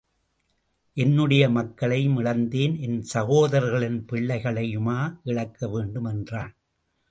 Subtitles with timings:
[0.97, 4.99] என்னுடைய மக்களையும் இழந்தேன் என் சகோதரர்களின் பிள்ளை களையுமா
[5.23, 6.05] இழக்க வேண்டும்!
[6.05, 6.53] என்றான்.